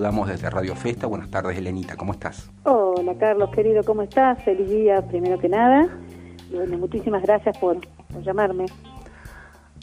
[0.00, 1.06] saludamos desde Radio Festa.
[1.06, 2.50] Buenas tardes, Elenita, ¿cómo estás?
[2.64, 4.42] Hola, Carlos, querido, ¿cómo estás?
[4.44, 5.88] Feliz día, primero que nada.
[6.50, 7.76] Bueno, muchísimas gracias por,
[8.22, 8.64] llamarme.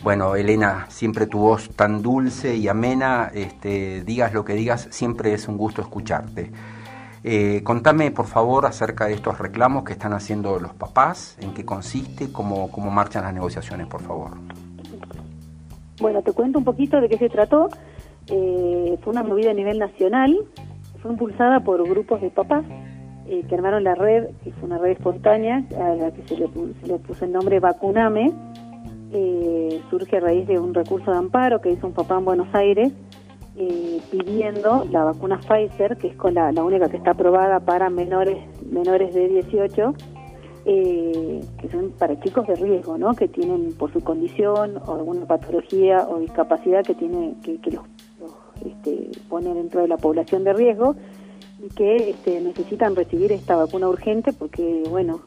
[0.01, 5.33] Bueno, Elena, siempre tu voz tan dulce y amena, este, digas lo que digas, siempre
[5.33, 6.52] es un gusto escucharte.
[7.24, 11.63] Eh, contame, por favor, acerca de estos reclamos que están haciendo los papás, en qué
[11.63, 14.31] consiste, cómo, cómo marchan las negociaciones, por favor.
[15.99, 17.70] Bueno, te cuento un poquito de qué se trató.
[18.30, 20.38] Eh, fue una movida a nivel nacional,
[21.02, 22.66] fue impulsada por grupos de papás
[23.27, 26.48] eh, que armaron la red, que fue una red espontánea, a la que se le,
[26.48, 28.34] puso el nombre Vacuname.
[29.90, 32.91] surge a raíz de un recurso de amparo que hizo un papá en Buenos Aires
[33.59, 38.38] eh, pidiendo la vacuna Pfizer, que es con la, única que está aprobada para menores
[38.70, 39.95] menores de 18,
[40.66, 43.16] eh, que son para chicos de riesgo, ¿no?
[43.16, 47.81] Que tienen por su condición o alguna patología o discapacidad que tiene que, los,
[48.66, 50.95] este, pone dentro de la población de riesgo
[51.63, 55.22] y que este, necesitan recibir esta vacuna urgente porque, bueno,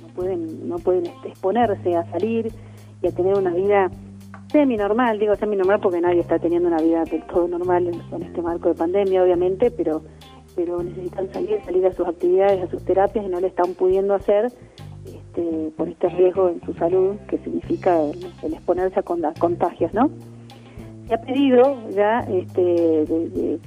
[0.00, 2.52] no pueden no pueden exponerse a salir
[3.02, 3.90] y a tener una vida
[4.52, 8.68] semi-normal, digo semi-normal porque nadie está teniendo una vida del todo normal con este marco
[8.68, 10.02] de pandemia, obviamente, pero
[10.56, 14.14] pero necesitan salir, salir a sus actividades, a sus terapias y no le están pudiendo
[14.14, 14.52] hacer
[15.06, 20.10] este, por este riesgo en su salud que significa el, exponerse a contagios, ¿no?
[21.10, 23.04] Se ha pedido ya este,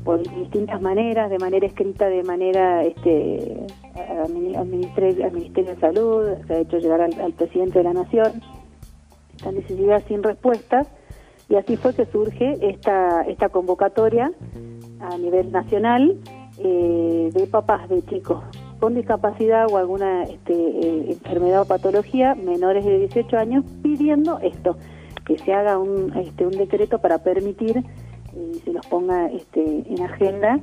[0.05, 6.59] por distintas maneras, de manera escrita, de manera este, al, ministerio, de Salud, se ha
[6.59, 8.41] hecho llegar al presidente de la Nación,
[9.35, 10.87] esta necesidad sin respuestas
[11.49, 14.31] y así fue que surge esta, esta convocatoria
[15.01, 16.15] a nivel nacional
[16.59, 18.41] eh, de papás de chicos
[18.79, 24.77] con discapacidad o alguna este, eh, enfermedad o patología menores de 18 años pidiendo esto,
[25.25, 29.83] que se haga un, este, un decreto para permitir eh, y se los ponga este,
[29.87, 30.59] en agenda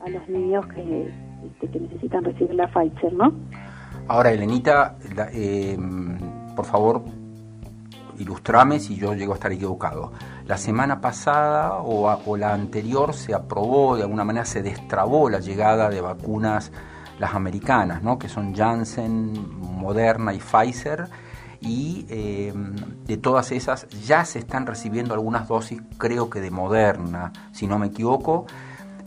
[0.00, 1.10] a los niños que,
[1.46, 3.32] este, que necesitan recibir la Pfizer, ¿no?
[4.06, 4.96] Ahora, Elenita,
[6.54, 7.02] por favor,
[8.18, 10.12] ilustrame si yo llego a estar equivocado.
[10.46, 15.88] La semana pasada o, la anterior se aprobó, de alguna manera se destrabó la llegada
[15.88, 16.70] de vacunas,
[17.18, 18.18] las americanas, ¿no?
[18.18, 21.08] que son Janssen, Moderna y Pfizer,
[21.64, 22.74] y em,
[23.06, 27.78] de todas esas ya se están recibiendo algunas dosis, creo que de Moderna, si no
[27.78, 28.46] me equivoco,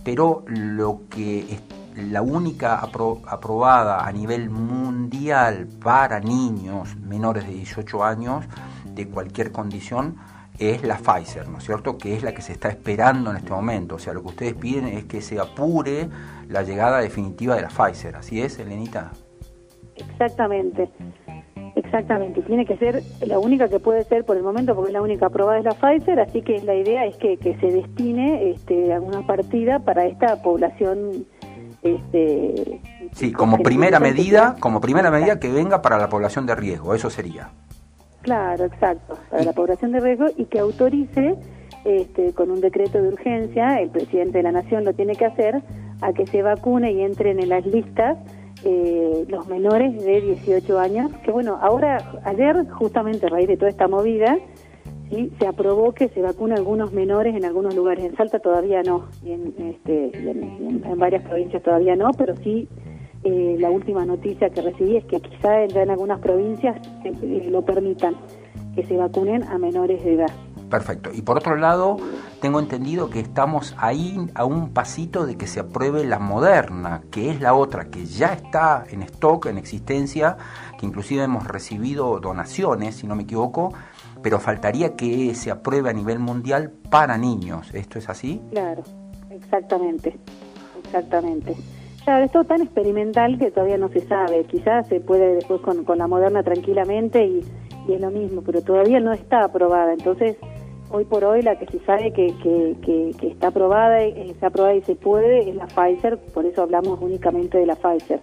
[0.04, 1.60] pero lo que
[1.96, 8.46] la única aprobada a nivel mundial para niños menores de 18 años
[8.86, 10.18] de cualquier condición
[10.60, 11.98] es la Pfizer, ¿no es cierto?
[11.98, 13.96] Que es la que se está esperando en este momento.
[13.96, 16.10] O sea, lo que ustedes piden es que se apure
[16.48, 18.16] la llegada definitiva de la Pfizer.
[18.16, 19.12] ¿Así es, Elenita?
[19.96, 20.90] Exactamente.
[21.88, 25.02] Exactamente, tiene que ser la única que puede ser por el momento, porque es la
[25.02, 29.26] única aprobada es la Pfizer, así que la idea es que, se destine este, alguna
[29.26, 31.26] partida para esta población
[31.82, 32.82] este,
[33.14, 37.10] sí, como primera medida, como primera medida que venga para la población de riesgo, eso
[37.10, 37.52] sería.
[38.22, 41.36] Claro, exacto, para la población de riesgo y que autorice
[41.86, 45.62] este, con un decreto de urgencia, el presidente de la Nación lo tiene que hacer,
[46.02, 48.18] a que se vacune y entren en las listas
[48.64, 53.70] eh, los menores de 18 años, que bueno, ahora, ayer, justamente a raíz de toda
[53.70, 54.38] esta movida,
[55.10, 55.32] ¿sí?
[55.40, 59.32] se aprobó que se vacune algunos menores en algunos lugares, en Salta todavía no, y
[59.32, 62.68] en, este, en varias provincias todavía no, pero sí
[63.24, 67.64] eh, la última noticia que recibí es que quizá ya en algunas provincias eh, lo
[67.64, 68.16] permitan,
[68.76, 70.32] que se vacunen a menores de edad.
[70.70, 71.10] Perfecto.
[71.14, 71.98] Y por otro lado,
[72.42, 77.30] tengo entendido que estamos ahí a un pasito de que se apruebe la moderna, que
[77.30, 80.38] es la otra que ya está en stock, en existencia,
[80.80, 83.74] que inclusive hemos recibido donaciones, si no me equivoco,
[84.22, 87.74] pero faltaría que se apruebe a nivel mundial para niños.
[87.74, 88.42] ¿Esto es así?
[88.52, 88.84] Claro,
[89.30, 90.18] exactamente,
[90.84, 91.56] exactamente.
[92.08, 94.46] Claro, es tan experimental que todavía no se sabe.
[94.46, 97.42] Quizás se puede después con, la moderna tranquilamente y,
[97.90, 99.92] es lo mismo, pero todavía no está aprobada.
[99.92, 100.38] Entonces,
[100.90, 105.50] hoy por hoy la que se sabe que, está aprobada, está aprobada y se puede
[105.50, 108.22] es la Pfizer, por eso hablamos únicamente de la Pfizer.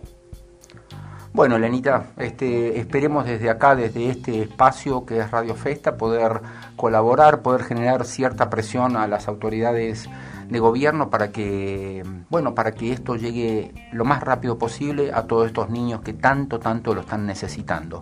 [1.33, 6.41] Bueno, Lenita, este, esperemos desde acá, desde este espacio que es Radio Festa, poder
[6.77, 10.09] colaborar, poder generar cierta presión a las autoridades
[10.49, 15.49] de gobierno para que, bueno, para que esto llegue lo más rápido posible a todos
[15.49, 18.01] estos niños que tanto, tanto lo están necesitando.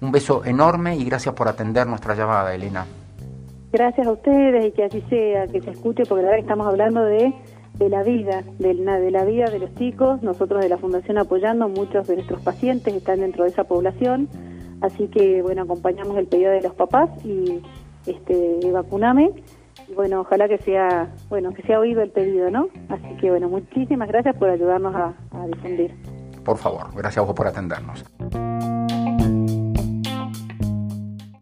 [0.00, 2.86] Un beso enorme y gracias por atender nuestra llamada, Elena.
[3.70, 7.04] Gracias a ustedes y que así sea, que se escuche, porque la verdad estamos hablando
[7.04, 7.34] de,
[7.74, 10.22] de la vida, de de la vida de los chicos.
[10.22, 14.28] Nosotros de la Fundación apoyando, muchos de nuestros pacientes están dentro de esa población.
[14.80, 17.60] Así que, bueno, acompañamos el pedido de los papás y
[18.06, 19.32] este, vacuname
[19.88, 22.68] Y bueno, ojalá que sea, bueno, que sea oído el pedido, ¿no?
[22.88, 25.94] Así que bueno, muchísimas gracias por ayudarnos a, a difundir.
[26.44, 28.04] Por favor, gracias a vos por atendernos.